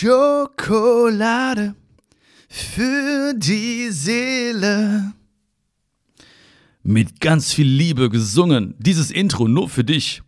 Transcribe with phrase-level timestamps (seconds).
[0.00, 1.74] Schokolade
[2.48, 5.12] für die Seele.
[6.84, 8.76] Mit ganz viel Liebe gesungen.
[8.78, 10.22] Dieses Intro nur für dich.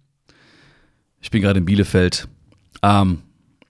[1.20, 2.26] Ich bin gerade in Bielefeld.
[2.82, 3.22] Ähm,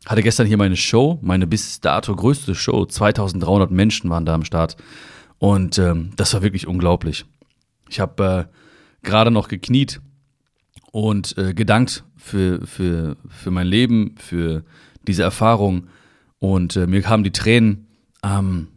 [0.06, 2.86] hatte gestern hier meine Show, meine bis dato größte Show.
[2.86, 4.78] 2300 Menschen waren da am Start.
[5.36, 7.26] Und ähm, das war wirklich unglaublich.
[7.90, 10.00] Ich habe äh, gerade noch gekniet
[10.92, 14.64] und äh, gedankt für, für, für mein Leben, für
[15.06, 15.88] diese Erfahrung.
[16.38, 17.86] Und äh, mir kamen die Tränen.
[18.22, 18.68] Ähm,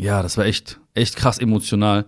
[0.00, 2.06] ja, das war echt, echt krass emotional.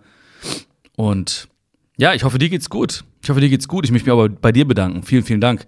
[0.97, 1.49] Und
[1.97, 3.05] ja, ich hoffe, dir geht's gut.
[3.23, 3.85] Ich hoffe, dir geht's gut.
[3.85, 5.03] Ich möchte mich aber bei dir bedanken.
[5.03, 5.67] Vielen, vielen Dank.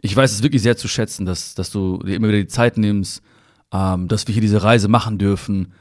[0.00, 2.78] Ich weiß es wirklich sehr zu schätzen, dass, dass du dir immer wieder die Zeit
[2.78, 3.22] nimmst,
[3.72, 5.72] ähm, dass wir hier diese Reise machen dürfen.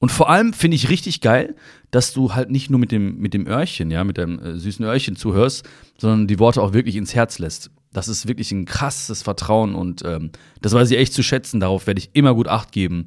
[0.00, 1.54] Und vor allem finde ich richtig geil,
[1.90, 4.84] dass du halt nicht nur mit dem, mit dem Öhrchen, ja, mit dem äh, süßen
[4.84, 7.70] Öhrchen zuhörst, sondern die Worte auch wirklich ins Herz lässt.
[7.92, 11.60] Das ist wirklich ein krasses Vertrauen und ähm, das weiß ich echt zu schätzen.
[11.60, 13.06] Darauf werde ich immer gut Acht geben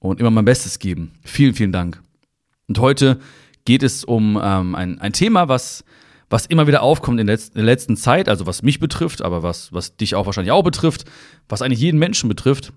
[0.00, 1.12] und immer mein Bestes geben.
[1.22, 2.02] Vielen, vielen Dank.
[2.66, 3.20] Und heute
[3.64, 5.84] geht es um ähm, ein, ein Thema, was,
[6.30, 9.42] was immer wieder aufkommt in, letz in der letzten Zeit, also was mich betrifft, aber
[9.42, 11.04] was, was dich auch wahrscheinlich auch betrifft,
[11.48, 12.72] was eigentlich jeden Menschen betrifft.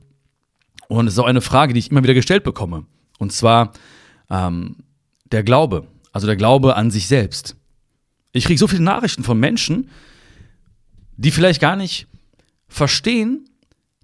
[0.88, 2.86] Und es ist auch eine Frage, die ich immer wieder gestellt bekomme.
[3.20, 3.74] Und zwar
[4.30, 4.78] ähm,
[5.32, 7.56] der Glaube, also der Glaube an sich selbst.
[8.32, 9.90] Ich kriege so viele Nachrichten von Menschen,
[11.18, 12.08] die vielleicht gar nicht
[12.68, 13.46] verstehen,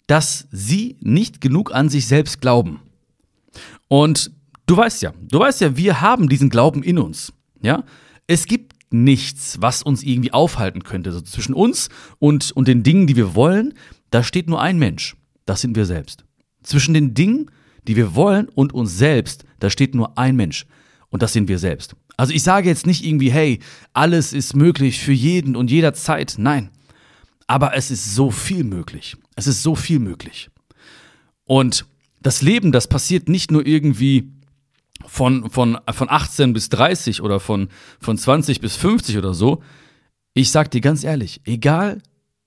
[0.07, 2.81] dass sie nicht genug an sich selbst glauben.
[3.87, 4.31] Und
[4.65, 7.31] du weißt ja, du weißt ja, wir haben diesen Glauben in uns.
[7.61, 7.83] Ja,
[8.27, 11.09] es gibt nichts, was uns irgendwie aufhalten könnte.
[11.09, 13.73] Also zwischen uns und, und den Dingen, die wir wollen,
[14.11, 15.15] da steht nur ein Mensch.
[15.45, 16.25] Das sind wir selbst.
[16.61, 17.49] Zwischen den Dingen,
[17.87, 20.65] die wir wollen und uns selbst, da steht nur ein Mensch.
[21.09, 21.95] Und das sind wir selbst.
[22.17, 23.59] Also ich sage jetzt nicht irgendwie, hey,
[23.93, 26.35] alles ist möglich für jeden und jederzeit.
[26.37, 26.69] Nein.
[27.47, 29.17] Aber es ist so viel möglich.
[29.35, 30.49] Es ist so viel möglich.
[31.45, 31.85] Und
[32.21, 34.31] das Leben, das passiert nicht nur irgendwie
[35.05, 37.69] von, von, von 18 bis 30 oder von,
[37.99, 39.61] von 20 bis 50 oder so.
[40.33, 42.01] Ich sag dir ganz ehrlich, egal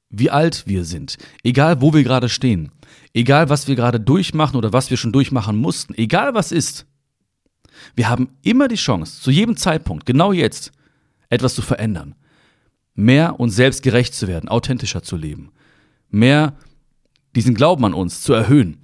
[0.08, 2.72] wie alt wir sind, egal wo wir gerade stehen,
[3.12, 6.86] egal was wir gerade durchmachen oder was wir schon durchmachen mussten, egal was ist,
[7.94, 10.72] wir haben immer die Chance, zu jedem Zeitpunkt, genau jetzt,
[11.28, 12.14] etwas zu verändern.
[12.96, 15.52] Mehr uns selbst gerecht zu werden, authentischer zu leben.
[16.10, 16.56] Mehr
[17.36, 18.78] diesen Glauben an uns zu erhöhen.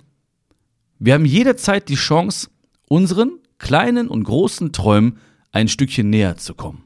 [0.98, 2.48] Wir haben jederzeit die Chance,
[2.88, 5.18] unseren kleinen und großen Träumen
[5.50, 6.84] ein Stückchen näher zu kommen.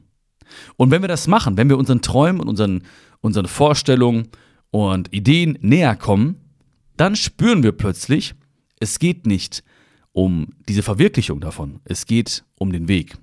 [0.77, 2.83] Und wenn wir das machen, wenn wir unseren Träumen und unseren,
[3.21, 4.29] unseren Vorstellungen
[4.71, 6.37] und Ideen näher kommen,
[6.95, 8.33] dann spüren wir plötzlich,
[8.79, 9.63] es geht nicht
[10.13, 11.79] um diese Verwirklichung davon.
[11.83, 13.17] Es geht um den Weg.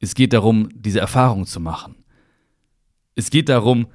[0.00, 1.94] Es geht darum, diese Erfahrung zu machen.
[3.14, 3.86] Es geht darum,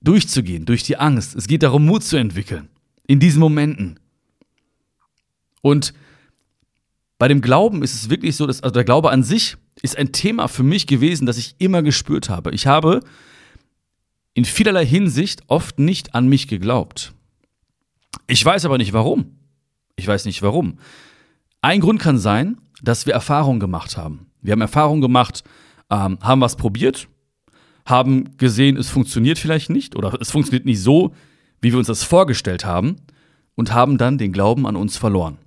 [0.00, 1.34] durchzugehen, durch die Angst.
[1.34, 2.68] Es geht darum, Mut zu entwickeln.
[3.06, 3.98] In diesen Momenten.
[5.62, 5.92] Und
[7.18, 10.12] bei dem Glauben ist es wirklich so, dass also der Glaube an sich ist ein
[10.12, 12.52] Thema für mich gewesen, das ich immer gespürt habe.
[12.52, 13.00] Ich habe
[14.34, 17.12] in vielerlei Hinsicht oft nicht an mich geglaubt.
[18.26, 19.38] Ich weiß aber nicht warum.
[19.96, 20.78] Ich weiß nicht warum.
[21.60, 24.30] Ein Grund kann sein, dass wir Erfahrungen gemacht haben.
[24.40, 25.42] Wir haben Erfahrungen gemacht,
[25.90, 27.08] ähm, haben was probiert,
[27.88, 31.14] haben gesehen, es funktioniert vielleicht nicht oder es funktioniert nicht so,
[31.60, 32.96] wie wir uns das vorgestellt haben
[33.54, 35.38] und haben dann den Glauben an uns verloren.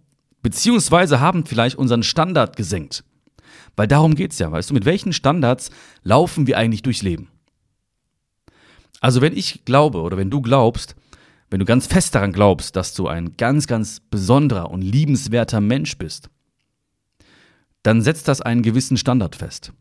[0.41, 3.03] Beziehungsweise haben vielleicht unseren Standard gesenkt.
[3.75, 5.71] Weil darum geht es ja, weißt du, mit welchen Standards
[6.03, 7.29] laufen wir eigentlich durchs Leben?
[8.99, 10.95] Also wenn ich glaube oder wenn du glaubst,
[11.49, 15.97] wenn du ganz fest daran glaubst, dass du ein ganz, ganz besonderer und liebenswerter Mensch
[15.97, 16.29] bist,
[17.83, 19.73] dann setzt das einen gewissen Standard fest.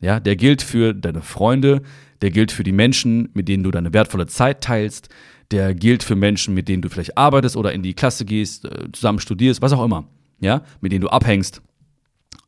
[0.00, 1.82] Ja, der gilt für deine Freunde,
[2.22, 5.08] der gilt für die Menschen, mit denen du deine wertvolle Zeit teilst,
[5.50, 8.90] der gilt für Menschen, mit denen du vielleicht arbeitest oder in die Klasse gehst, äh,
[8.92, 10.04] zusammen studierst, was auch immer,
[10.40, 11.60] ja, mit denen du abhängst.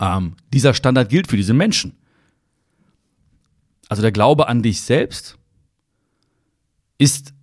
[0.00, 1.94] Ähm, dieser Standard gilt für diese Menschen.
[3.88, 5.36] Also der Glaube an dich selbst
[6.96, 7.34] ist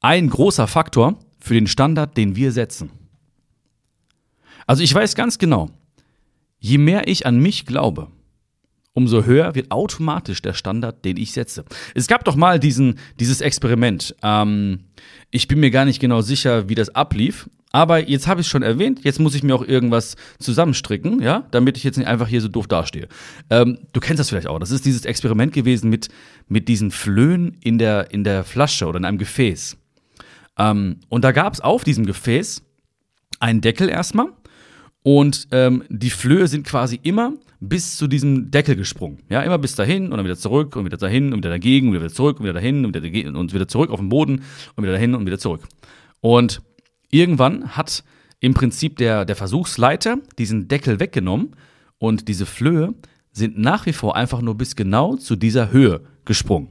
[0.00, 2.90] ein großer Faktor für den Standard, den wir setzen.
[4.66, 5.70] Also ich weiß ganz genau,
[6.58, 8.10] je mehr ich an mich glaube,
[8.92, 11.64] umso höher wird automatisch der Standard, den ich setze.
[11.94, 14.14] Es gab doch mal diesen, dieses Experiment.
[14.22, 14.80] Ähm,
[15.30, 17.48] ich bin mir gar nicht genau sicher, wie das ablief.
[17.72, 21.46] Aber jetzt habe ich es schon erwähnt, jetzt muss ich mir auch irgendwas zusammenstricken, ja,
[21.52, 23.06] damit ich jetzt nicht einfach hier so doof dastehe.
[23.48, 24.58] Ähm, du kennst das vielleicht auch.
[24.58, 26.08] Das ist dieses Experiment gewesen mit,
[26.48, 29.76] mit diesen Flöhen in der, in der Flasche oder in einem Gefäß.
[30.58, 32.62] Ähm, und da gab es auf diesem Gefäß
[33.38, 34.32] einen Deckel erstmal.
[35.04, 39.18] Und ähm, die Flöhe sind quasi immer bis zu diesem Deckel gesprungen.
[39.28, 41.94] Ja, immer bis dahin und dann wieder zurück und wieder dahin und wieder dagegen und
[41.94, 44.42] wieder zurück und wieder dahin und wieder, und wieder zurück auf den Boden
[44.76, 45.62] und wieder dahin und wieder zurück.
[46.20, 46.62] Und
[47.10, 48.02] irgendwann hat
[48.40, 51.54] im Prinzip der, der Versuchsleiter diesen Deckel weggenommen
[51.98, 52.94] und diese Flöhe
[53.32, 56.70] sind nach wie vor einfach nur bis genau zu dieser Höhe gesprungen.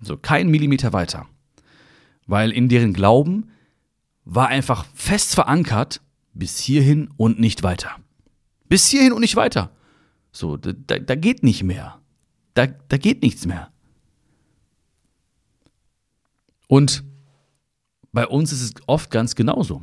[0.00, 1.26] So kein Millimeter weiter.
[2.26, 3.50] Weil in deren Glauben
[4.24, 6.00] war einfach fest verankert,
[6.34, 7.96] bis hierhin und nicht weiter.
[8.68, 9.70] Bis hierhin und nicht weiter.
[10.32, 12.00] So, da, da geht nicht mehr.
[12.54, 13.70] Da, da geht nichts mehr.
[16.68, 17.04] Und
[18.12, 19.82] bei uns ist es oft ganz genauso.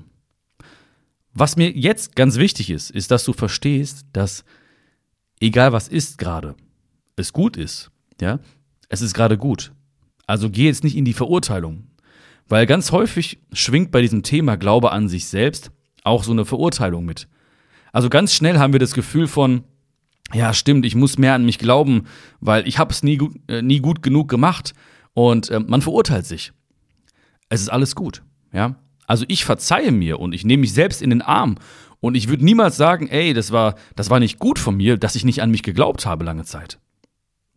[1.34, 4.44] Was mir jetzt ganz wichtig ist, ist, dass du verstehst, dass
[5.40, 6.56] egal was ist gerade,
[7.16, 7.92] es gut ist.
[8.20, 8.40] Ja,
[8.90, 9.72] es ist gerade gut.
[10.26, 11.88] Also geh jetzt nicht in die Verurteilung.
[12.48, 15.72] Weil ganz häufig schwingt bei diesem Thema Glaube an sich selbst
[16.04, 17.28] auch so eine Verurteilung mit.
[17.92, 19.64] Also ganz schnell haben wir das Gefühl von,
[20.34, 22.06] ja, stimmt, ich muss mehr an mich glauben,
[22.40, 24.74] weil ich habe es nie, gut, äh, nie gut genug gemacht
[25.14, 26.52] und äh, man verurteilt sich.
[27.50, 28.24] Es ist alles gut,
[28.54, 28.76] ja?
[29.08, 31.56] Also ich verzeihe mir und ich nehme mich selbst in den Arm
[32.00, 35.16] und ich würde niemals sagen, ey, das war das war nicht gut von mir, dass
[35.16, 36.80] ich nicht an mich geglaubt habe lange Zeit.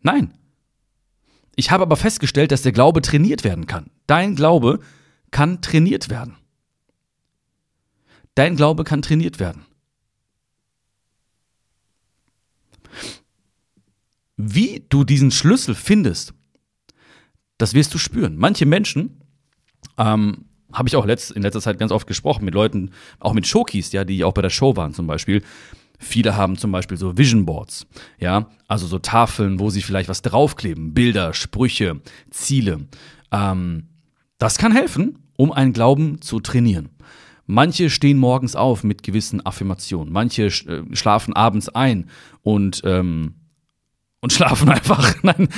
[0.01, 0.33] Nein.
[1.55, 3.91] Ich habe aber festgestellt, dass der Glaube trainiert werden kann.
[4.07, 4.79] Dein Glaube
[5.29, 6.37] kann trainiert werden.
[8.33, 9.65] Dein Glaube kann trainiert werden.
[14.37, 16.33] Wie du diesen Schlüssel findest,
[17.57, 18.35] das wirst du spüren.
[18.37, 19.21] Manche Menschen,
[19.97, 23.47] ähm, habe ich auch letzt, in letzter Zeit ganz oft gesprochen mit Leuten, auch mit
[23.47, 25.43] Showkeys, ja, die auch bei der Show waren zum Beispiel.
[25.99, 27.85] Viele haben zum Beispiel so Vision Boards,
[28.19, 32.01] ja, also so Tafeln, wo sie vielleicht was draufkleben, Bilder, Sprüche,
[32.31, 32.87] Ziele.
[33.31, 33.87] Ähm,
[34.39, 36.89] das kann helfen, um einen Glauben zu trainieren.
[37.45, 42.09] Manche stehen morgens auf mit gewissen Affirmationen, manche äh, schlafen abends ein
[42.41, 43.35] und ähm,
[44.23, 45.49] und schlafen einfach nein,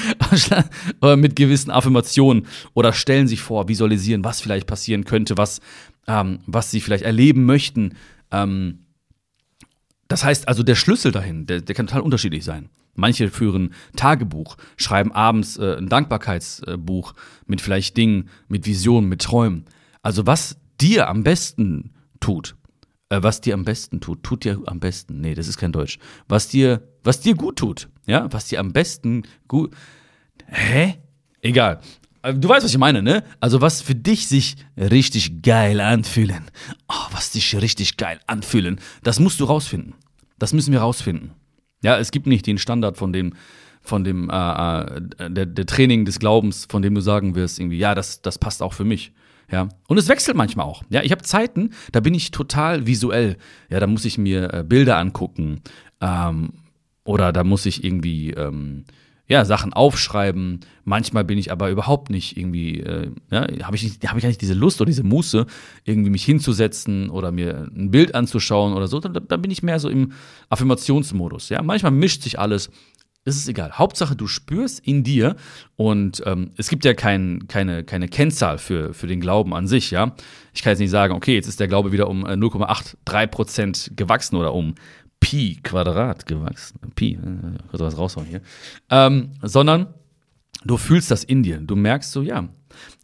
[1.21, 5.61] mit gewissen Affirmationen oder stellen sich vor, visualisieren, was vielleicht passieren könnte, was,
[6.07, 7.93] ähm, was sie vielleicht erleben möchten.
[8.31, 8.79] Ähm,
[10.07, 12.69] das heißt also, der Schlüssel dahin, der, der kann total unterschiedlich sein.
[12.95, 17.13] Manche führen Tagebuch, schreiben abends äh, ein Dankbarkeitsbuch
[17.45, 19.65] mit vielleicht Dingen, mit Visionen, mit Träumen.
[20.01, 22.55] Also was dir am besten tut,
[23.09, 25.21] äh, was dir am besten tut, tut dir am besten.
[25.21, 25.99] Nee, das ist kein Deutsch.
[26.27, 29.73] Was dir, was dir gut tut, ja, was dir am besten gut.
[30.47, 30.95] Hä?
[31.41, 31.79] Egal.
[32.21, 33.23] Äh, du weißt, was ich meine, ne?
[33.39, 36.45] Also, was für dich sich richtig geil anfühlen.
[36.87, 38.79] Oh, was dich richtig geil anfühlen.
[39.03, 39.93] Das musst du rausfinden.
[40.39, 41.31] Das müssen wir rausfinden.
[41.83, 43.33] Ja, es gibt nicht den Standard von dem,
[43.81, 47.77] von dem, äh, äh der, der Training des Glaubens, von dem du sagen wirst, irgendwie,
[47.77, 49.13] ja, das, das passt auch für mich.
[49.51, 50.83] Ja, und es wechselt manchmal auch.
[50.89, 53.37] Ja, ich habe Zeiten, da bin ich total visuell.
[53.69, 55.61] Ja, da muss ich mir äh, Bilder angucken
[56.01, 56.53] ähm,
[57.03, 58.85] oder da muss ich irgendwie ähm,
[59.27, 60.61] ja Sachen aufschreiben.
[60.83, 64.41] Manchmal bin ich aber überhaupt nicht irgendwie, äh, ja, habe ich nicht, habe ich nicht
[64.41, 65.45] diese Lust oder diese Muße,
[65.83, 68.99] irgendwie mich hinzusetzen oder mir ein Bild anzuschauen oder so.
[68.99, 70.11] Da, da bin ich mehr so im
[70.49, 71.49] Affirmationsmodus.
[71.49, 72.69] Ja, manchmal mischt sich alles
[73.25, 73.73] es ist egal.
[73.73, 75.35] Hauptsache, du spürst in dir
[75.75, 79.89] und ähm, es gibt ja kein, keine, keine Kennzahl für, für den Glauben an sich,
[79.89, 80.15] ja.
[80.53, 84.35] Ich kann jetzt nicht sagen, okay, jetzt ist der Glaube wieder um 0,83 Prozent gewachsen
[84.35, 84.75] oder um
[85.19, 86.79] Pi Quadrat gewachsen.
[86.93, 88.41] Pi, äh, was raushauen hier.
[88.91, 89.87] Ähm, sondern
[90.63, 91.57] du fühlst das in dir.
[91.57, 92.47] Du merkst so, ja.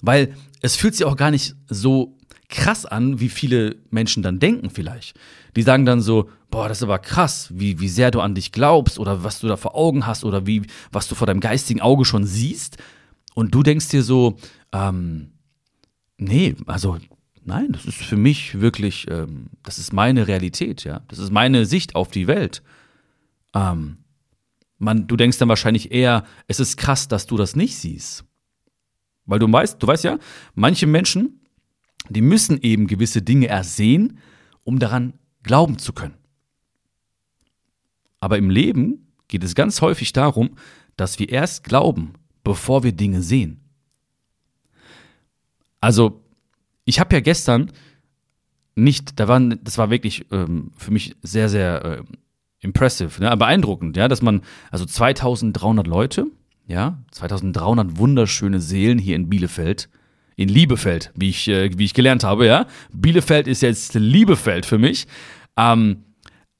[0.01, 2.15] Weil es fühlt sich auch gar nicht so
[2.47, 5.17] krass an, wie viele Menschen dann denken vielleicht.
[5.55, 8.51] Die sagen dann so, boah, das ist aber krass, wie, wie sehr du an dich
[8.51, 11.81] glaubst oder was du da vor Augen hast oder wie, was du vor deinem geistigen
[11.81, 12.77] Auge schon siehst.
[13.33, 14.37] Und du denkst dir so,
[14.73, 15.31] ähm,
[16.17, 16.97] nee, also
[17.43, 21.01] nein, das ist für mich wirklich, ähm, das ist meine Realität, ja.
[21.07, 22.61] Das ist meine Sicht auf die Welt.
[23.55, 23.97] Ähm,
[24.77, 28.25] man, du denkst dann wahrscheinlich eher, es ist krass, dass du das nicht siehst.
[29.25, 30.19] Weil du weißt, du weißt ja,
[30.53, 31.41] manche Menschen,
[32.09, 34.19] die müssen eben gewisse Dinge ersehen,
[34.63, 36.20] um daran glauben zu können.
[38.21, 40.51] Aber im Leben geht es ganz häufig darum,
[40.95, 42.13] dass wir erst glauben,
[42.43, 43.59] bevor wir Dinge sehen.
[45.81, 46.21] Also,
[46.85, 47.71] ich habe ja gestern
[48.75, 52.03] nicht, da waren, das war wirklich ähm, für mich sehr, sehr äh,
[52.59, 56.27] impressive, ne, beeindruckend, ja, dass man, also 2300 Leute,
[56.67, 59.89] ja, 2300 wunderschöne Seelen hier in Bielefeld,
[60.35, 62.67] in Liebefeld, wie ich, äh, wie ich gelernt habe, ja.
[62.93, 65.07] Bielefeld ist jetzt Liebefeld für mich.
[65.57, 66.03] Ähm,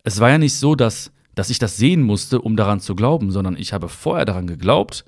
[0.04, 3.32] es war ja nicht so, dass dass ich das sehen musste, um daran zu glauben,
[3.32, 5.06] sondern ich habe vorher daran geglaubt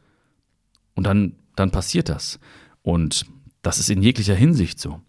[0.95, 2.39] und dann, dann passiert das.
[2.81, 3.25] Und
[3.61, 5.01] das ist in jeglicher Hinsicht so.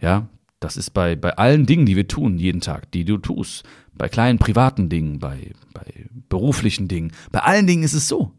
[0.00, 0.28] Ja,
[0.60, 3.64] das ist bei, bei allen Dingen, die wir tun, jeden Tag, die du tust.
[3.94, 7.12] Bei kleinen privaten Dingen, bei, bei beruflichen Dingen.
[7.30, 8.32] Bei allen Dingen ist es so.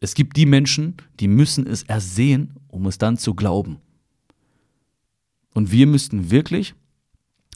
[0.00, 3.78] Es gibt die Menschen, die müssen es ersehen, um es dann zu glauben.
[5.54, 6.74] Und wir müssten wirklich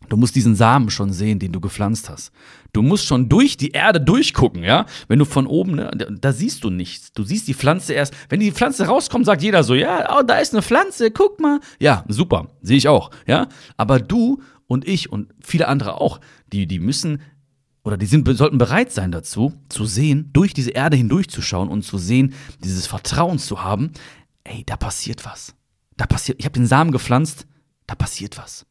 [0.09, 2.33] Du musst diesen Samen schon sehen, den du gepflanzt hast.
[2.73, 4.87] Du musst schon durch die Erde durchgucken, ja?
[5.09, 7.12] Wenn du von oben, ne, da siehst du nichts.
[7.12, 8.14] Du siehst die Pflanze erst.
[8.28, 11.61] Wenn die Pflanze rauskommt, sagt jeder so, ja, oh, da ist eine Pflanze, guck mal.
[11.78, 13.49] Ja, super, sehe ich auch, ja?
[13.76, 16.21] Aber du und ich und viele andere auch,
[16.52, 17.21] die, die müssen
[17.85, 21.99] oder die sind, sollten bereit sein dazu, zu sehen, durch diese Erde hindurchzuschauen und zu
[21.99, 23.92] sehen, dieses Vertrauen zu haben,
[24.45, 25.54] ey, da passiert was.
[25.97, 27.47] Da passiert, ich habe den Samen gepflanzt,
[27.87, 28.66] da passiert was.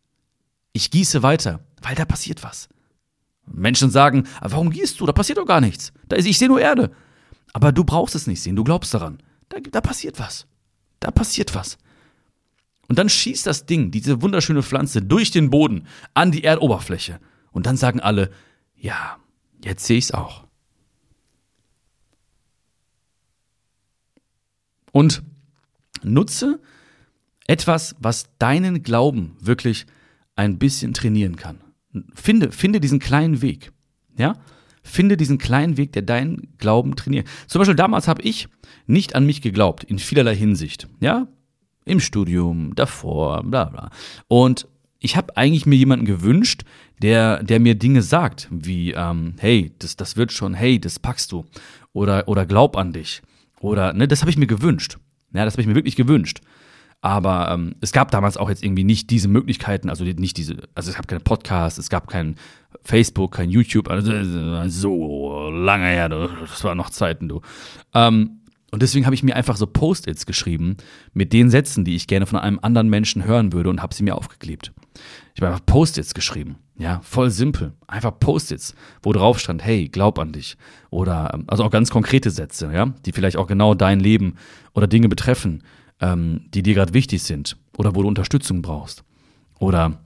[0.73, 2.69] Ich gieße weiter, weil da passiert was.
[3.45, 5.05] Menschen sagen, warum gießt du?
[5.05, 5.91] Da passiert doch gar nichts.
[6.07, 6.91] Da ist, ich sehe nur Erde.
[7.53, 9.21] Aber du brauchst es nicht sehen, du glaubst daran.
[9.49, 10.45] Da, da passiert was.
[10.99, 11.77] Da passiert was.
[12.87, 17.19] Und dann schießt das Ding, diese wunderschöne Pflanze, durch den Boden an die Erdoberfläche.
[17.51, 18.31] Und dann sagen alle,
[18.75, 19.17] ja,
[19.63, 20.45] jetzt sehe ich es auch.
[24.91, 25.23] Und
[26.03, 26.59] nutze
[27.47, 29.85] etwas, was deinen Glauben wirklich
[30.39, 31.59] ein bisschen trainieren kann.
[32.13, 33.73] Finde, finde diesen kleinen Weg.
[34.17, 34.37] Ja?
[34.81, 37.27] Finde diesen kleinen Weg, der deinen Glauben trainiert.
[37.47, 38.47] Zum Beispiel damals habe ich
[38.87, 40.87] nicht an mich geglaubt, in vielerlei Hinsicht.
[41.01, 41.27] Ja?
[41.83, 43.89] Im Studium, davor, bla bla.
[44.29, 44.65] Und
[44.99, 46.63] ich habe eigentlich mir jemanden gewünscht,
[47.01, 51.33] der, der mir Dinge sagt, wie, ähm, hey, das, das wird schon, hey, das packst
[51.33, 51.45] du.
[51.91, 53.21] Oder, oder glaub an dich.
[53.59, 54.97] Oder, ne, das habe ich mir gewünscht.
[55.33, 56.39] Ja, das habe ich mir wirklich gewünscht.
[57.01, 60.89] Aber ähm, es gab damals auch jetzt irgendwie nicht diese Möglichkeiten, also nicht diese, also
[60.89, 62.35] es gab keine Podcasts, es gab kein
[62.81, 64.11] Facebook, kein YouTube, also
[64.67, 67.41] so lange her, das waren noch Zeiten, du.
[67.93, 68.41] Ähm,
[68.71, 70.77] und deswegen habe ich mir einfach so Post-its geschrieben
[71.13, 74.03] mit den Sätzen, die ich gerne von einem anderen Menschen hören würde und habe sie
[74.03, 74.73] mir aufgeklebt.
[75.33, 76.57] Ich habe einfach Post-its geschrieben.
[76.77, 77.73] Ja, voll simpel.
[77.87, 80.55] Einfach Post-its, wo drauf stand, hey, glaub an dich.
[80.91, 84.35] Oder, ähm, also auch ganz konkrete Sätze, ja, die vielleicht auch genau dein Leben
[84.73, 85.63] oder Dinge betreffen
[86.01, 89.03] ähm, die dir gerade wichtig sind oder wo du Unterstützung brauchst.
[89.59, 89.99] Oder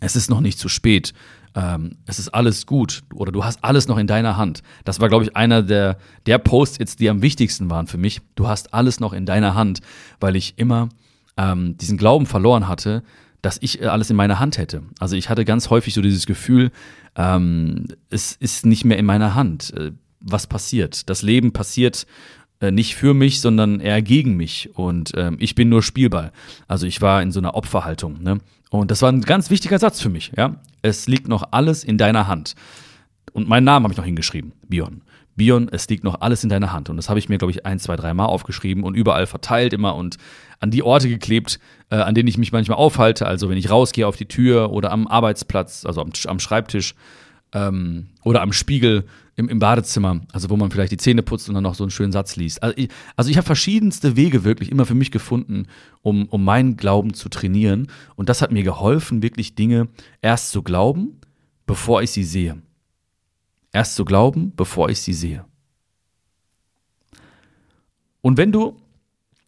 [0.00, 1.14] es ist noch nicht zu spät,
[1.54, 4.62] ähm, es ist alles gut oder du hast alles noch in deiner Hand.
[4.84, 8.20] Das war, glaube ich, einer der, der Post-its, die am wichtigsten waren für mich.
[8.34, 9.80] Du hast alles noch in deiner Hand,
[10.20, 10.88] weil ich immer
[11.36, 13.02] ähm, diesen Glauben verloren hatte,
[13.42, 14.82] dass ich äh, alles in meiner Hand hätte.
[14.98, 16.70] Also ich hatte ganz häufig so dieses Gefühl,
[17.16, 21.10] ähm, es ist nicht mehr in meiner Hand, äh, was passiert.
[21.10, 22.06] Das Leben passiert
[22.70, 24.70] nicht für mich, sondern eher gegen mich.
[24.74, 26.32] Und ähm, ich bin nur Spielball.
[26.68, 28.22] Also ich war in so einer Opferhaltung.
[28.22, 28.38] Ne?
[28.70, 30.32] Und das war ein ganz wichtiger Satz für mich.
[30.36, 30.56] Ja?
[30.82, 32.54] Es liegt noch alles in deiner Hand.
[33.32, 35.02] Und meinen Namen habe ich noch hingeschrieben, Bion.
[35.34, 36.90] Bion, es liegt noch alles in deiner Hand.
[36.90, 39.72] Und das habe ich mir, glaube ich, ein, zwei, drei Mal aufgeschrieben und überall verteilt
[39.72, 40.18] immer und
[40.60, 41.58] an die Orte geklebt,
[41.90, 43.26] äh, an denen ich mich manchmal aufhalte.
[43.26, 46.94] Also wenn ich rausgehe auf die Tür oder am Arbeitsplatz, also am, am Schreibtisch
[47.52, 49.04] ähm, oder am Spiegel
[49.36, 51.90] im, im, Badezimmer, also wo man vielleicht die Zähne putzt und dann noch so einen
[51.90, 52.62] schönen Satz liest.
[52.62, 55.66] Also ich, also ich habe verschiedenste Wege wirklich immer für mich gefunden,
[56.02, 57.88] um, um meinen Glauben zu trainieren.
[58.16, 59.88] Und das hat mir geholfen, wirklich Dinge
[60.20, 61.20] erst zu glauben,
[61.66, 62.60] bevor ich sie sehe.
[63.72, 65.44] Erst zu glauben, bevor ich sie sehe.
[68.20, 68.76] Und wenn du,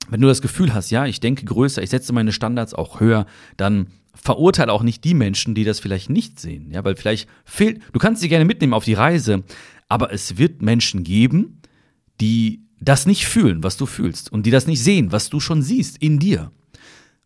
[0.09, 3.27] wenn du das Gefühl hast, ja, ich denke größer, ich setze meine Standards auch höher,
[3.57, 6.71] dann verurteile auch nicht die Menschen, die das vielleicht nicht sehen.
[6.71, 9.45] Ja, weil vielleicht fehlt, du kannst sie gerne mitnehmen auf die Reise,
[9.89, 11.61] aber es wird Menschen geben,
[12.21, 15.63] die das nicht fühlen, was du fühlst und die das nicht sehen, was du schon
[15.63, 16.53] siehst in dir.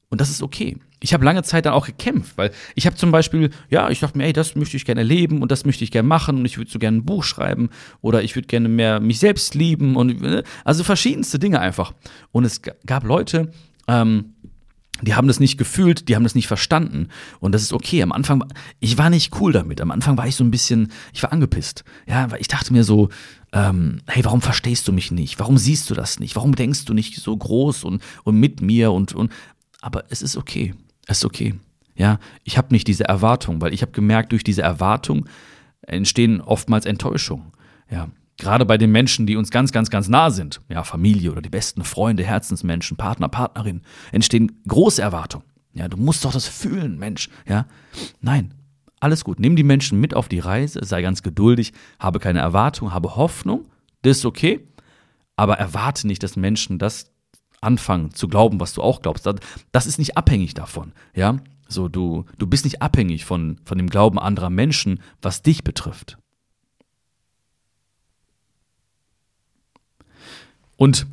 [0.08, 0.78] Und das ist okay.
[1.00, 4.18] Ich habe lange Zeit dann auch gekämpft, weil ich habe zum Beispiel, ja, ich dachte
[4.18, 6.58] mir, ey, das möchte ich gerne erleben und das möchte ich gerne machen und ich
[6.58, 10.20] würde so gerne ein Buch schreiben oder ich würde gerne mehr mich selbst lieben und
[10.20, 11.92] ne, also verschiedenste Dinge einfach.
[12.32, 13.52] Und es gab Leute,
[13.86, 14.34] ähm,
[15.02, 17.08] die haben das nicht gefühlt, die haben das nicht verstanden.
[17.40, 18.02] Und das ist okay.
[18.02, 18.44] Am Anfang,
[18.80, 19.80] ich war nicht cool damit.
[19.80, 21.84] Am Anfang war ich so ein bisschen, ich war angepisst.
[22.06, 23.08] Ja, weil ich dachte mir so,
[23.52, 25.38] ähm, hey, warum verstehst du mich nicht?
[25.38, 26.36] Warum siehst du das nicht?
[26.36, 29.32] Warum denkst du nicht so groß und, und mit mir und, und,
[29.80, 30.74] aber es ist okay.
[31.08, 31.54] Ist okay.
[31.96, 35.28] Ja, ich habe nicht diese Erwartung, weil ich habe gemerkt, durch diese Erwartung
[35.82, 37.52] entstehen oftmals Enttäuschungen.
[37.90, 41.42] Ja, Gerade bei den Menschen, die uns ganz, ganz, ganz nah sind, ja, Familie oder
[41.42, 45.44] die besten Freunde, Herzensmenschen, Partner, Partnerin, entstehen große Erwartungen.
[45.74, 47.28] Ja, du musst doch das fühlen, Mensch.
[47.48, 47.66] Ja,
[48.20, 48.54] nein,
[49.00, 49.40] alles gut.
[49.40, 53.66] Nimm die Menschen mit auf die Reise, sei ganz geduldig, habe keine Erwartung, habe Hoffnung,
[54.02, 54.60] das ist okay.
[55.34, 57.10] Aber erwarte nicht, dass Menschen das
[57.60, 59.28] anfangen zu glauben, was du auch glaubst.
[59.72, 60.92] Das ist nicht abhängig davon.
[61.14, 61.36] Ja,
[61.68, 66.18] so du, du bist nicht abhängig von, von dem Glauben anderer Menschen, was dich betrifft.
[70.76, 71.06] Und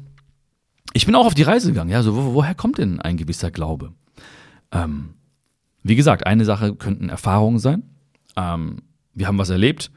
[0.93, 1.89] ich bin auch auf die Reise gegangen.
[1.89, 3.93] Ja, so wo, woher kommt denn ein gewisser Glaube?
[4.71, 5.15] Ähm,
[5.83, 7.83] wie gesagt, eine Sache könnten Erfahrungen sein.
[8.35, 8.83] Ähm,
[9.13, 9.91] wir haben was erlebt.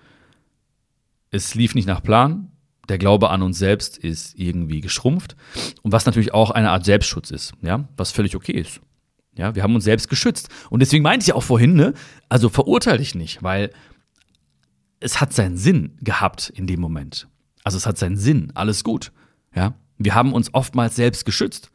[1.31, 2.51] Es lief nicht nach Plan.
[2.89, 5.37] Der Glaube an uns selbst ist irgendwie geschrumpft.
[5.83, 8.81] Und was natürlich auch eine Art Selbstschutz ist, ja, was völlig okay ist.
[9.37, 10.49] Ja, wir haben uns selbst geschützt.
[10.69, 11.95] Und deswegen meinte ich ja auch vorhin, ne,
[12.29, 13.71] also verurteile dich nicht, weil
[15.01, 17.29] es hat seinen Sinn gehabt in dem Moment.
[17.63, 19.13] Also es hat seinen Sinn, alles gut.
[19.55, 21.71] Ja, wir haben uns oftmals selbst geschützt.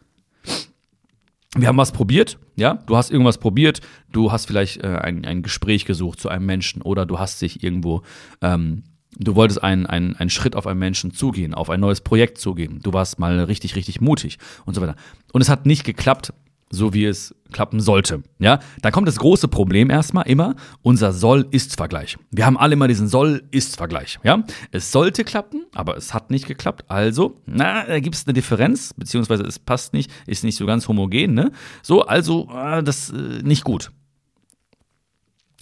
[1.56, 5.44] Wir haben was probiert, ja, du hast irgendwas probiert, du hast vielleicht äh, ein, ein
[5.44, 8.02] Gespräch gesucht zu einem Menschen oder du hast dich irgendwo,
[8.42, 8.84] ähm,
[9.18, 12.80] du wolltest einen, einen, einen Schritt auf einen Menschen zugehen, auf ein neues Projekt zugehen,
[12.84, 14.96] du warst mal richtig, richtig mutig und so weiter.
[15.32, 16.34] Und es hat nicht geklappt,
[16.74, 18.24] so wie es klappen sollte.
[18.40, 22.18] Ja, da kommt das große Problem erstmal immer unser Soll-Ist-Vergleich.
[22.32, 24.20] Wir haben alle immer diesen Soll-Ist-Vergleich.
[24.24, 26.86] Ja, es sollte klappen, aber es hat nicht geklappt.
[26.88, 30.88] Also, na, da gibt es eine Differenz, beziehungsweise es passt nicht, ist nicht so ganz
[30.88, 31.36] homogen.
[31.36, 31.52] Ne?
[31.84, 33.92] So, also äh, das äh, nicht gut.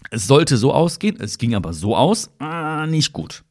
[0.10, 3.44] Es sollte so ausgehen, es ging aber so aus, äh, nicht gut.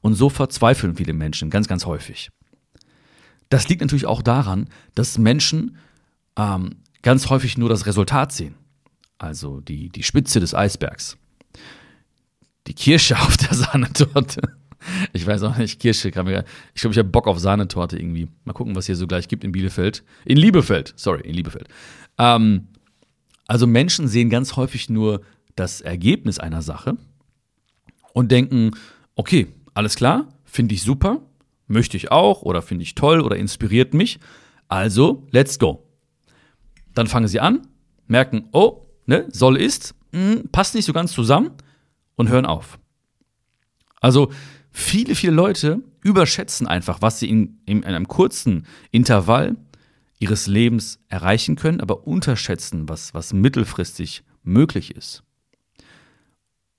[0.00, 2.30] Und so verzweifeln viele Menschen ganz, ganz häufig.
[3.48, 5.76] Das liegt natürlich auch daran, dass Menschen
[6.36, 8.54] ähm, ganz häufig nur das Resultat sehen.
[9.18, 11.16] Also die, die Spitze des Eisbergs.
[12.66, 14.42] Die Kirsche auf der Sahnetorte.
[15.12, 16.44] Ich weiß auch nicht, Kirsche kann mir.
[16.74, 18.28] Ich glaube, ich habe Bock auf Sahnetorte irgendwie.
[18.44, 20.04] Mal gucken, was hier so gleich gibt in Bielefeld.
[20.24, 21.68] In Liebefeld, sorry, in Liebefeld.
[22.18, 22.68] Ähm,
[23.48, 25.22] also Menschen sehen ganz häufig nur
[25.56, 26.96] das Ergebnis einer Sache
[28.12, 28.70] und denken,
[29.16, 31.20] okay, alles klar, finde ich super,
[31.66, 34.20] möchte ich auch oder finde ich toll oder inspiriert mich.
[34.68, 35.82] Also, let's go.
[36.94, 37.66] Dann fangen sie an,
[38.06, 41.50] merken, oh, ne, soll ist, mh, hm, passt nicht so ganz zusammen
[42.14, 42.78] und hören auf.
[44.00, 44.32] Also
[44.70, 49.56] viele, viele Leute überschätzen einfach, was sie in, in einem kurzen Intervall
[50.18, 55.22] ihres Lebens erreichen können, aber unterschätzen, was, was mittelfristig möglich ist.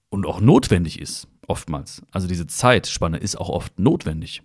[0.10, 2.02] Und auch notwendig ist, oftmals.
[2.12, 4.42] Also diese Zeitspanne ist auch oft notwendig.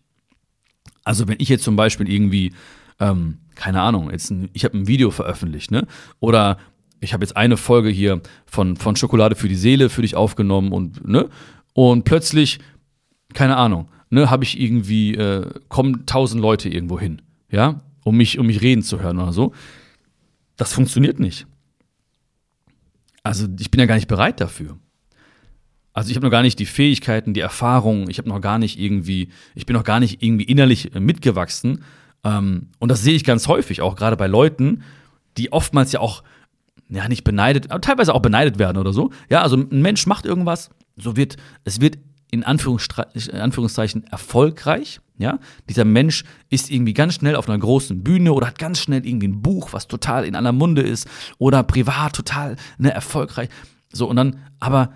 [1.04, 2.52] Also wenn ich jetzt zum Beispiel irgendwie
[3.00, 5.87] ähm, keine Ahnung, jetzt ein, ich habe ein Video veröffentlicht, ne?
[6.21, 6.59] Oder
[7.00, 10.73] ich habe jetzt eine Folge hier von, von Schokolade für die Seele für dich aufgenommen
[10.73, 11.28] und, ne?
[11.75, 12.61] Und plötzlich,
[13.35, 18.38] keine Ahnung, ne, habe ich irgendwie, äh, kommen tausend Leute irgendwo hin, ja, um mich,
[18.38, 19.53] um mich reden zu hören oder so.
[20.57, 21.46] Das funktioniert nicht.
[23.22, 24.79] Also ich bin ja gar nicht bereit dafür.
[25.92, 28.78] Also ich habe noch gar nicht die Fähigkeiten, die Erfahrungen, ich habe noch gar nicht
[28.78, 31.85] irgendwie, ich bin noch gar nicht irgendwie innerlich mitgewachsen,
[32.24, 34.83] ähm, und das sehe ich ganz häufig, auch gerade bei Leuten,
[35.37, 36.22] die oftmals ja auch,
[36.88, 39.11] ja, nicht beneidet, aber teilweise auch beneidet werden oder so.
[39.31, 41.98] Ja, also ein Mensch macht irgendwas, so wird, es wird
[42.31, 45.00] in, Anführungszeichen erfolgreich.
[45.18, 49.07] Ja, dieser Mensch ist irgendwie ganz schnell auf einer großen Bühne oder hat ganz schnell
[49.07, 51.07] irgendwie ein Buch, was total in aller Munde ist
[51.38, 53.48] oder privat total ne, erfolgreich.
[53.92, 54.92] So, und dann, aber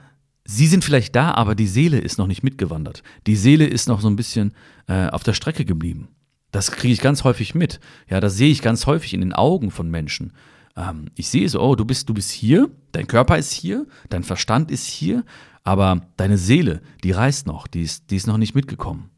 [0.46, 3.02] sie sind vielleicht da, aber die Seele ist noch nicht mitgewandert.
[3.26, 4.52] Die Seele ist noch so ein bisschen
[4.88, 6.08] äh, auf der Strecke geblieben.
[6.52, 7.80] Das kriege ich ganz häufig mit.
[8.08, 10.32] Ja, das sehe ich ganz häufig in den Augen von Menschen.
[10.76, 14.22] Ähm, ich sehe so, oh, du bist, du bist hier, dein Körper ist hier, dein
[14.22, 15.24] Verstand ist hier,
[15.64, 19.10] aber deine Seele, die reist noch, die ist, die ist noch nicht mitgekommen.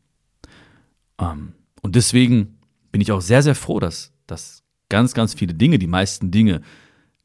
[1.21, 2.59] Ähm, und deswegen
[2.91, 6.63] bin ich auch sehr, sehr froh, dass, dass ganz, ganz viele Dinge, die meisten Dinge,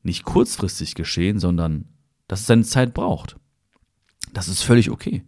[0.01, 1.85] nicht kurzfristig geschehen, sondern
[2.27, 3.37] dass es seine Zeit braucht.
[4.33, 5.23] Das ist völlig okay.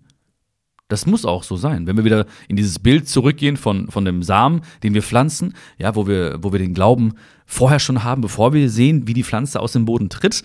[0.88, 1.88] Das muss auch so sein.
[1.88, 5.96] Wenn wir wieder in dieses Bild zurückgehen von, von dem Samen, den wir pflanzen, ja,
[5.96, 7.14] wo wir, wo wir den Glauben
[7.48, 10.44] vorher schon haben, bevor wir sehen, wie die Pflanze aus dem Boden tritt,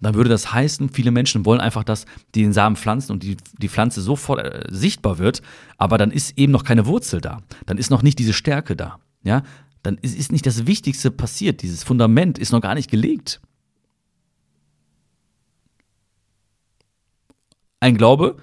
[0.00, 3.36] dann würde das heißen, viele Menschen wollen einfach, dass die den Samen pflanzen und die,
[3.58, 5.40] die Pflanze sofort äh, sichtbar wird,
[5.78, 7.42] aber dann ist eben noch keine Wurzel da.
[7.64, 8.98] Dann ist noch nicht diese Stärke da.
[9.22, 9.42] Ja,
[9.82, 11.62] dann ist, ist nicht das Wichtigste passiert.
[11.62, 13.40] Dieses Fundament ist noch gar nicht gelegt.
[17.80, 18.36] Ein Glaube,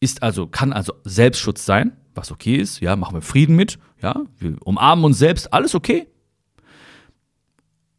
[0.00, 4.22] ist also, kann also Selbstschutz sein, was okay ist, ja, machen wir Frieden mit, ja,
[4.38, 6.06] wir umarmen uns selbst, alles okay.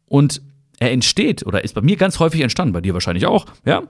[0.06, 0.40] Und
[0.78, 3.82] er entsteht oder ist bei mir ganz häufig entstanden, bei dir wahrscheinlich auch, ja,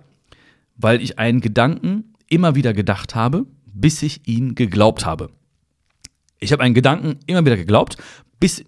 [0.76, 5.30] weil ich einen Gedanken immer wieder gedacht habe, bis ich ihn geglaubt habe.
[6.38, 7.96] Ich habe einen Gedanken immer wieder geglaubt,
[8.40, 8.64] bis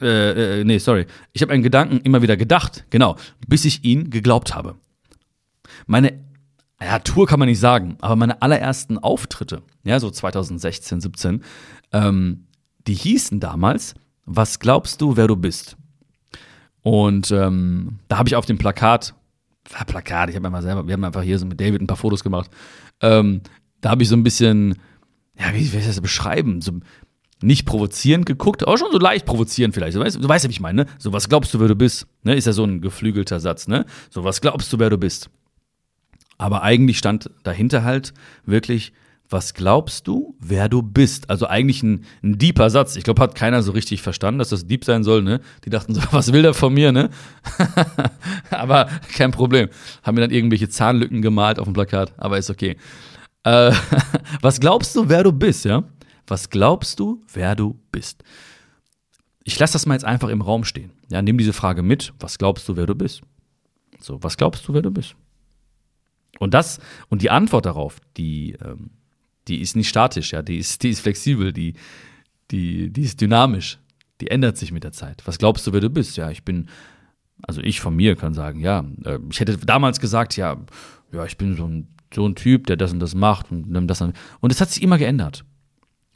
[0.00, 1.06] äh, äh, nee, sorry.
[1.32, 3.16] Ich habe einen Gedanken immer wieder gedacht, genau,
[3.46, 4.76] bis ich ihn geglaubt habe.
[5.86, 6.27] Meine
[6.80, 11.42] ja, Tour kann man nicht sagen, aber meine allerersten Auftritte, ja, so 2016, 17,
[11.92, 12.46] ähm,
[12.86, 15.76] die hießen damals, was glaubst du, wer du bist?
[16.82, 19.14] Und ähm, da habe ich auf dem Plakat,
[19.70, 21.96] war Plakat, ich habe einfach selber, wir haben einfach hier so mit David ein paar
[21.96, 22.50] Fotos gemacht,
[23.00, 23.42] ähm,
[23.80, 24.76] da habe ich so ein bisschen,
[25.38, 26.60] ja, wie, wie soll ich das beschreiben?
[26.60, 26.80] So
[27.42, 29.96] nicht provozierend geguckt, aber schon so leicht provozierend vielleicht.
[29.96, 30.90] Du weißt, du weißt ja, wie ich meine, ne?
[30.98, 32.06] So, was glaubst du, wer du bist?
[32.24, 32.34] Ne?
[32.34, 33.86] Ist ja so ein geflügelter Satz, ne?
[34.10, 35.30] So, was glaubst du, wer du bist?
[36.38, 38.14] Aber eigentlich stand dahinter halt
[38.46, 38.92] wirklich,
[39.30, 41.28] was glaubst du, wer du bist?
[41.28, 42.96] Also eigentlich ein, ein deeper Satz.
[42.96, 45.40] Ich glaube, hat keiner so richtig verstanden, dass das deep sein soll, ne?
[45.64, 47.10] Die dachten so, was will der von mir, ne?
[48.50, 49.68] aber kein Problem.
[50.02, 52.76] Haben mir dann irgendwelche Zahnlücken gemalt auf dem Plakat, aber ist okay.
[53.42, 53.72] Äh,
[54.40, 55.84] was glaubst du, wer du bist, ja?
[56.26, 58.22] Was glaubst du, wer du bist?
[59.44, 60.92] Ich lasse das mal jetzt einfach im Raum stehen.
[61.10, 62.12] Ja, nimm diese Frage mit.
[62.20, 63.22] Was glaubst du, wer du bist?
[64.00, 65.16] So, was glaubst du, wer du bist?
[66.38, 68.90] Und das, und die Antwort darauf, die, ähm,
[69.48, 71.74] die ist nicht statisch, ja, die ist, die ist flexibel, die,
[72.50, 73.78] die, die ist dynamisch,
[74.20, 75.22] die ändert sich mit der Zeit.
[75.26, 76.16] Was glaubst du, wer du bist?
[76.16, 76.68] Ja, ich bin,
[77.42, 80.56] also ich von mir kann sagen, ja, äh, ich hätte damals gesagt, ja,
[81.12, 84.00] ja, ich bin so ein, so ein Typ, der das und das macht und das
[84.00, 84.14] und
[84.50, 85.44] es hat sich immer geändert.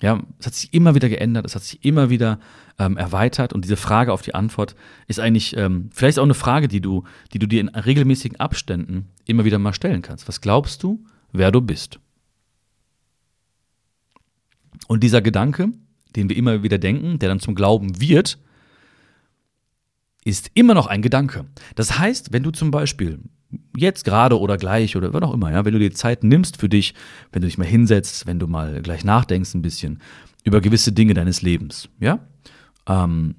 [0.03, 2.41] Ja, es hat sich immer wieder geändert, es hat sich immer wieder
[2.79, 4.75] ähm, erweitert und diese Frage auf die Antwort
[5.07, 9.09] ist eigentlich ähm, vielleicht auch eine Frage, die du, die du dir in regelmäßigen Abständen
[9.27, 10.27] immer wieder mal stellen kannst.
[10.27, 12.01] Was glaubst du, wer du bist?
[14.89, 15.69] Und dieser Gedanke,
[16.17, 18.39] den wir immer wieder denken, der dann zum Glauben wird,
[20.25, 21.47] ist immer noch ein Gedanke.
[21.77, 23.21] Das heißt, wenn du zum Beispiel
[23.77, 26.69] jetzt gerade oder gleich oder wann auch immer, ja, wenn du dir Zeit nimmst für
[26.69, 26.95] dich,
[27.33, 30.01] wenn du dich mal hinsetzt, wenn du mal gleich nachdenkst ein bisschen
[30.45, 32.19] über gewisse Dinge deines Lebens, ja,
[32.87, 33.35] ähm,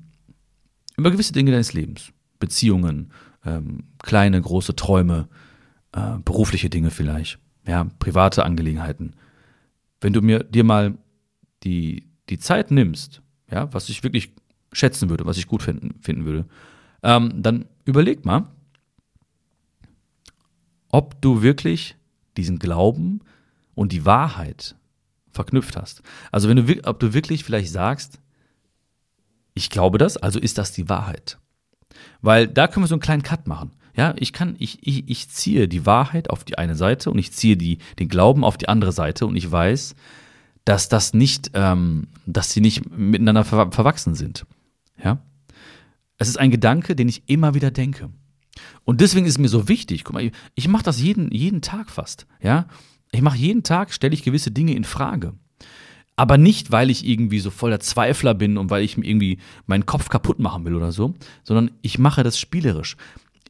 [0.98, 3.12] über gewisse Dinge deines Lebens, Beziehungen,
[3.46, 5.28] ähm, kleine, große Träume,
[5.92, 9.14] äh, berufliche Dinge vielleicht, ja, private Angelegenheiten.
[10.02, 10.98] Wenn du mir dir mal
[11.64, 14.34] die, die Zeit nimmst, ja, was ich wirklich
[14.72, 16.46] schätzen würde, was ich gut finden, finden würde,
[17.04, 18.48] ähm, dann überleg mal,
[20.94, 21.96] ob du wirklich
[22.38, 23.22] diesen Glauben
[23.74, 24.76] und die Wahrheit
[25.32, 26.04] verknüpft hast.
[26.32, 28.20] Also wenn du, ob du wirklich vielleicht sagst,
[29.56, 31.40] ich glaube das, also ist das die Wahrheit.
[32.22, 33.72] Weil da können wir so einen kleinen Cut machen.
[33.96, 37.34] Ja, ich kann, ich, ich, ich ziehe die Wahrheit auf die eine Seite und ich
[37.34, 39.96] ziehe die, den Glauben auf die andere Seite und ich weiß,
[40.64, 44.46] dass das nicht, ähm, dass sie nicht miteinander ver verwachsen sind.
[45.04, 45.18] Ja,
[46.20, 48.12] es ist ein Gedanke, den ich immer wieder denke.
[48.86, 50.04] Und deswegen ist es mir so wichtig.
[50.04, 52.26] Guck mal, ich mache das jeden, jeden Tag fast.
[52.42, 52.66] Ja,
[53.12, 55.34] ich mache jeden Tag stelle ich gewisse Dinge in Frage.
[56.16, 59.86] Aber nicht, weil ich irgendwie so voller Zweifler bin und weil ich mir irgendwie meinen
[59.86, 62.98] Kopf kaputt machen will oder so, sondern ich mache das spielerisch.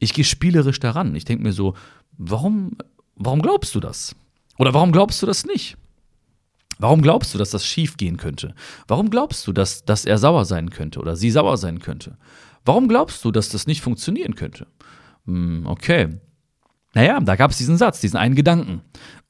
[0.00, 1.14] Ich gehe spielerisch daran.
[1.14, 1.74] Ich denke mir so,
[2.16, 2.76] warum,
[3.16, 4.14] warum glaubst du das?
[4.58, 5.76] Oder warum glaubst du das nicht?
[6.78, 8.54] Warum glaubst du, dass das schief gehen könnte?
[8.88, 12.16] Warum glaubst du, dass, dass er sauer sein könnte oder sie sauer sein könnte?
[12.64, 14.66] Warum glaubst du, dass das nicht funktionieren könnte?
[15.26, 16.08] Hm, okay.
[16.94, 18.82] Naja, da gab es diesen Satz, diesen einen Gedanken.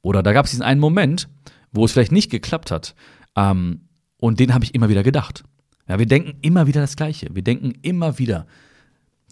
[0.03, 1.29] Oder da gab es diesen einen Moment,
[1.73, 2.95] wo es vielleicht nicht geklappt hat.
[3.37, 5.45] Ähm, und den habe ich immer wieder gedacht.
[5.89, 7.29] Ja, wir denken immer wieder das Gleiche.
[7.33, 8.47] Wir denken immer wieder,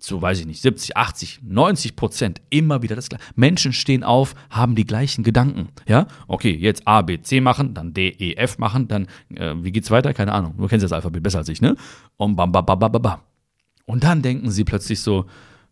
[0.00, 3.24] so weiß ich nicht, 70, 80, 90 Prozent immer wieder das gleiche.
[3.36, 5.68] Menschen stehen auf, haben die gleichen Gedanken.
[5.86, 9.72] Ja, okay, jetzt A, B, C machen, dann D, E, F machen, dann, äh, wie
[9.72, 10.12] geht's weiter?
[10.12, 10.54] Keine Ahnung.
[10.58, 11.76] Du kennst das Alphabet besser als ich, ne?
[12.16, 13.20] Und bam, bam, bam, bam, bam.
[13.86, 15.26] Und dann denken sie plötzlich so,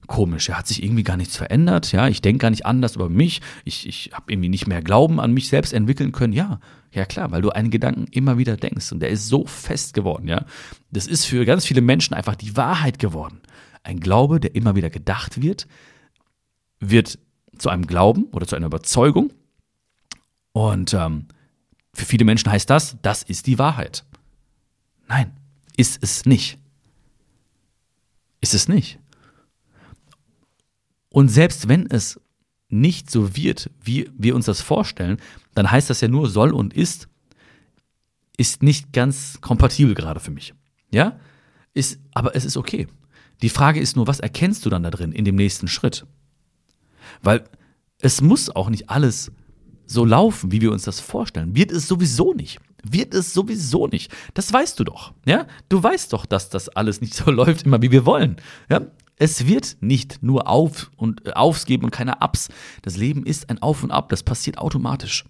[0.06, 3.08] komisch, ja, hat sich irgendwie gar nichts verändert, ja, ich denke gar nicht anders über
[3.08, 6.60] mich, ich, ich habe irgendwie nicht mehr Glauben an mich selbst entwickeln können, ja,
[6.92, 10.26] ja klar, weil du einen Gedanken immer wieder denkst und der ist so fest geworden,
[10.26, 10.44] ja.
[10.90, 13.40] Das ist für ganz viele Menschen einfach die Wahrheit geworden.
[13.82, 15.66] Ein Glaube, der immer wieder gedacht wird,
[16.80, 17.18] wird
[17.56, 19.32] zu einem Glauben oder zu einer Überzeugung.
[20.52, 21.26] Und ähm,
[21.92, 24.04] für viele Menschen heißt das, das ist die Wahrheit.
[25.08, 25.32] Nein,
[25.76, 26.58] ist es nicht.
[28.40, 28.98] Ist es nicht.
[31.10, 32.20] Und selbst wenn es
[32.68, 35.18] nicht so wird, wie wir uns das vorstellen,
[35.54, 37.08] dann heißt das ja nur soll und ist,
[38.36, 40.54] ist nicht ganz kompatibel gerade für mich.
[40.92, 41.18] Ja?
[41.74, 42.86] Ist, aber es ist okay.
[43.42, 46.06] Die Frage ist nur, was erkennst du dann da drin in dem nächsten Schritt?
[47.22, 47.44] Weil
[48.00, 49.32] es muss auch nicht alles
[49.86, 51.56] so laufen, wie wir uns das vorstellen.
[51.56, 52.60] Wird es sowieso nicht.
[52.82, 54.12] Wird es sowieso nicht.
[54.34, 55.12] Das weißt du doch.
[55.26, 55.46] Ja?
[55.68, 58.36] Du weißt doch, dass das alles nicht so läuft, immer wie wir wollen.
[58.68, 58.82] Ja?
[59.20, 62.48] Es wird nicht nur auf und äh, Aufs geben und keine Ups.
[62.80, 64.08] Das Leben ist ein Auf und Ab.
[64.08, 65.26] Das passiert automatisch.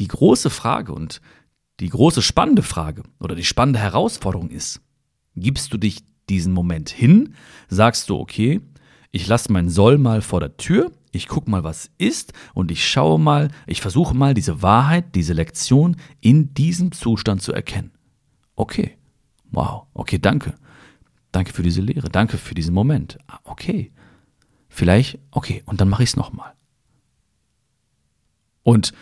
[0.00, 1.20] Die große Frage und
[1.78, 4.80] die große spannende Frage oder die spannende Herausforderung ist,
[5.36, 7.34] gibst du dich diesen Moment hin,
[7.68, 8.60] sagst du, okay,
[9.12, 12.88] ich lasse mein Soll mal vor der Tür, ich gucke mal, was ist und ich
[12.88, 17.92] schaue mal, ich versuche mal diese Wahrheit, diese Lektion in diesem Zustand zu erkennen.
[18.56, 18.96] Okay,
[19.54, 20.54] wow, okay, danke.
[21.32, 23.18] Danke für diese Lehre, danke für diesen Moment.
[23.26, 23.90] Ah, okay,
[24.68, 26.52] vielleicht, okay, und dann mache ich es nochmal.
[28.62, 28.92] Und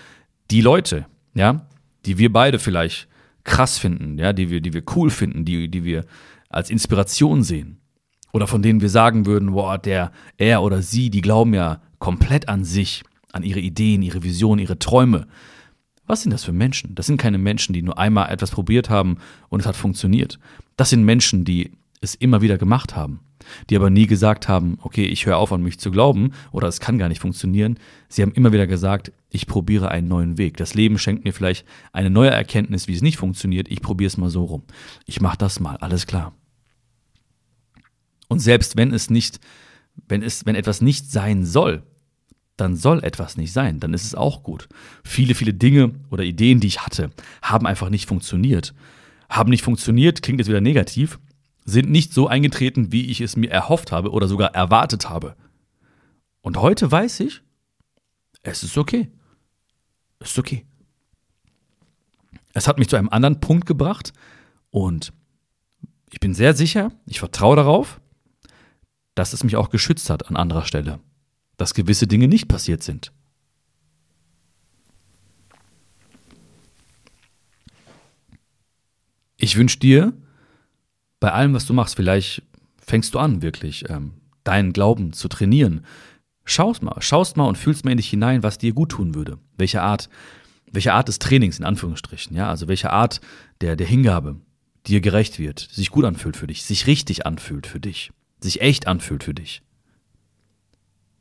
[0.50, 1.66] die Leute, ja,
[2.04, 3.08] die wir beide vielleicht
[3.44, 6.04] krass finden, ja, die wir, die wir cool finden, die, die wir
[6.48, 7.80] als Inspiration sehen.
[8.32, 12.48] Oder von denen wir sagen würden, boah, der, er oder sie, die glauben ja komplett
[12.48, 15.26] an sich, an ihre Ideen, ihre Visionen, ihre Träume.
[16.12, 16.94] Was sind das für Menschen?
[16.94, 19.16] Das sind keine Menschen, die nur einmal etwas probiert haben
[19.48, 20.38] und es hat funktioniert.
[20.76, 21.72] Das sind Menschen, die
[22.02, 23.20] es immer wieder gemacht haben,
[23.70, 26.80] die aber nie gesagt haben, okay, ich höre auf an mich zu glauben oder es
[26.80, 27.78] kann gar nicht funktionieren.
[28.10, 30.58] Sie haben immer wieder gesagt, ich probiere einen neuen Weg.
[30.58, 33.70] Das Leben schenkt mir vielleicht eine neue Erkenntnis, wie es nicht funktioniert.
[33.70, 34.64] Ich probiere es mal so rum.
[35.06, 36.34] Ich mache das mal, alles klar.
[38.28, 39.40] Und selbst wenn es nicht,
[40.08, 41.84] wenn es, wenn etwas nicht sein soll,
[42.56, 44.68] dann soll etwas nicht sein, dann ist es auch gut.
[45.04, 47.10] Viele, viele Dinge oder Ideen, die ich hatte,
[47.40, 48.74] haben einfach nicht funktioniert.
[49.28, 51.18] Haben nicht funktioniert, klingt jetzt wieder negativ,
[51.64, 55.36] sind nicht so eingetreten, wie ich es mir erhofft habe oder sogar erwartet habe.
[56.42, 57.42] Und heute weiß ich,
[58.42, 59.10] es ist okay.
[60.18, 60.66] Es ist okay.
[62.52, 64.12] Es hat mich zu einem anderen Punkt gebracht
[64.70, 65.12] und
[66.10, 68.00] ich bin sehr sicher, ich vertraue darauf,
[69.14, 71.00] dass es mich auch geschützt hat an anderer Stelle,
[71.56, 73.12] dass gewisse Dinge nicht passiert sind.
[79.36, 80.12] Ich wünsche dir
[81.18, 82.42] bei allem, was du machst, vielleicht
[82.78, 84.12] fängst du an, wirklich ähm,
[84.44, 85.84] deinen Glauben zu trainieren.
[86.44, 89.38] Schaust mal, schaust mal und fühlst mal in dich hinein, was dir gut tun würde.
[89.56, 90.08] Welche Art,
[90.70, 93.20] welche Art des Trainings, in Anführungsstrichen, ja, also welche Art
[93.60, 94.40] der, der Hingabe
[94.86, 98.10] dir gerecht wird, sich gut anfühlt für dich, sich richtig anfühlt für dich,
[98.40, 99.62] sich echt anfühlt für dich.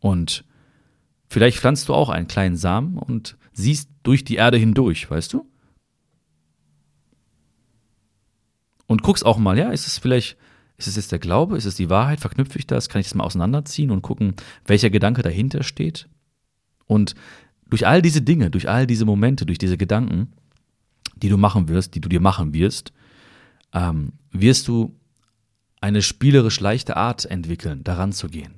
[0.02, 0.44] Und
[1.30, 5.48] vielleicht pflanzt du auch einen kleinen Samen und siehst durch die Erde hindurch, weißt du?
[8.92, 10.36] und guckst auch mal, ja, ist es vielleicht,
[10.76, 13.16] ist es jetzt der Glaube, ist es die Wahrheit, verknüpfe ich das, kann ich das
[13.16, 14.34] mal auseinanderziehen und gucken,
[14.66, 16.10] welcher Gedanke dahinter steht?
[16.88, 17.16] Und
[17.70, 20.34] durch all diese Dinge, durch all diese Momente, durch diese Gedanken,
[21.16, 22.92] die du machen wirst, die du dir machen wirst,
[23.72, 24.94] ähm, wirst du
[25.80, 28.56] eine spielerisch leichte Art entwickeln, daran zu gehen.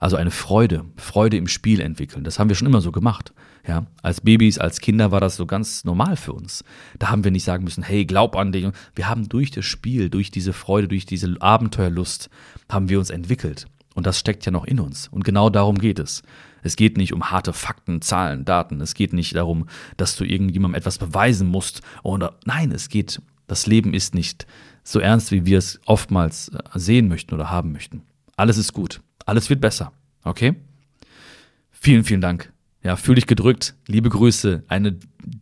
[0.00, 2.24] Also eine Freude, Freude im Spiel entwickeln.
[2.24, 3.32] Das haben wir schon immer so gemacht.
[3.66, 6.64] Ja, als Babys, als Kinder war das so ganz normal für uns.
[6.98, 8.66] Da haben wir nicht sagen müssen, hey, glaub an dich.
[8.94, 12.30] Wir haben durch das Spiel, durch diese Freude, durch diese Abenteuerlust,
[12.68, 13.66] haben wir uns entwickelt.
[13.94, 15.08] Und das steckt ja noch in uns.
[15.08, 16.22] Und genau darum geht es.
[16.62, 18.80] Es geht nicht um harte Fakten, Zahlen, Daten.
[18.80, 21.82] Es geht nicht darum, dass du irgendjemandem etwas beweisen musst.
[22.02, 24.46] Oder nein, es geht, das Leben ist nicht
[24.84, 28.02] so ernst, wie wir es oftmals äh, sehen möchten oder haben möchten.
[28.36, 29.00] Alles ist gut.
[29.28, 29.92] Alles wird besser.
[30.24, 30.54] Okay?
[31.70, 33.74] Vielen, vielen Dank ja, fühl dich gedrückt.
[33.86, 34.64] Liebe Grüße.
[34.68, 34.96] Eine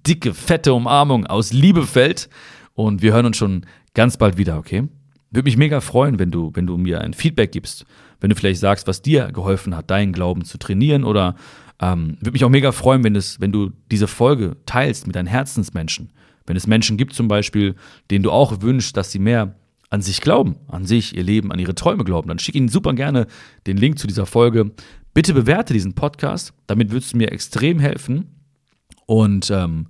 [0.07, 2.29] dicke, fette Umarmung aus Liebefeld.
[2.75, 4.89] Und wir hören uns schon ganz bald wieder, okay?
[5.31, 7.87] Würde mich mega freuen, wenn du, wenn du mir ein Feedback gibst.
[8.21, 11.05] Wenn du vielleicht sagst, was dir geholfen hat, deinen Glauben zu trainieren.
[11.05, 11.37] Oder
[11.81, 15.27] ähm, würde mich auch mega freuen, wenn, es, wenn du diese Folge teilst mit deinen
[15.27, 16.11] Herzensmenschen.
[16.47, 17.75] Wenn es Menschen gibt zum Beispiel,
[18.11, 19.55] denen du auch wünschst, dass sie mehr
[19.97, 22.93] an sich glauben, an sich, ihr Leben, an ihre Träume glauben, dann schick ihnen super
[22.93, 23.27] gerne
[23.67, 24.73] den Link zu dieser Folge.
[25.15, 28.27] Bitte bewerte diesen Podcast, damit würdest du mir extrem helfen.
[29.07, 29.87] Und ähm,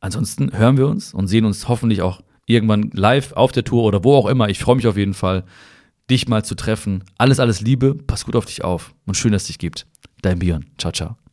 [0.00, 4.02] ansonsten hören wir uns und sehen uns hoffentlich auch irgendwann live auf der Tour oder
[4.02, 4.48] wo auch immer.
[4.48, 5.44] Ich freue mich auf jeden Fall,
[6.10, 7.04] dich mal zu treffen.
[7.16, 9.86] Alles, alles Liebe, pass gut auf dich auf und schön, dass es dich gibt.
[10.22, 10.66] Dein Björn.
[10.76, 11.25] Ciao, ciao.